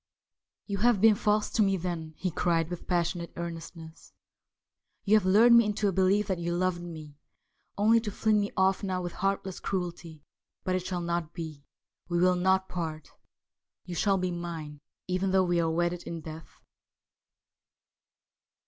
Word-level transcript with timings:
'You 0.65 0.79
have 0.79 0.99
been 0.99 1.13
false 1.13 1.51
to 1.51 1.61
me, 1.61 1.77
then,' 1.77 2.15
he 2.17 2.31
cried 2.31 2.71
with 2.71 2.87
passionate 2.87 3.31
earnestness.' 3.35 4.13
You 5.05 5.15
have 5.15 5.27
lured 5.27 5.53
me 5.53 5.63
into 5.65 5.87
a 5.87 5.91
belief 5.91 6.25
that 6.25 6.39
you 6.39 6.55
loved 6.55 6.81
me, 6.81 7.19
only 7.77 7.99
to 7.99 8.09
fling 8.11 8.39
me 8.39 8.49
off 8.57 8.81
now 8.81 8.99
with 9.03 9.11
heartless 9.13 9.59
cruelty. 9.59 10.23
But 10.63 10.73
it 10.75 10.83
shall 10.87 11.01
not 11.01 11.33
be. 11.35 11.65
We 12.09 12.17
will 12.17 12.33
not 12.35 12.67
part. 12.67 13.11
You 13.85 13.93
shall 13.93 14.17
be 14.17 14.31
mine, 14.31 14.79
even 15.07 15.29
though 15.29 15.43
we 15.43 15.59
are 15.61 15.69
wedded 15.69 16.01
in 16.07 16.21
death.' 16.21 16.59